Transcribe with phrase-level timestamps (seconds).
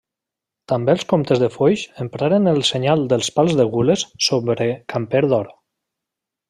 [0.71, 5.57] També els comtes de Foix empraren el senyal dels pals de gules sobre camper d'or.